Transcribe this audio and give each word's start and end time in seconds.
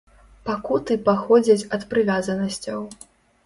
Пакуты 0.47 0.97
паходзяць 1.11 1.67
ад 1.79 1.87
прывязанасцяў. 1.95 2.79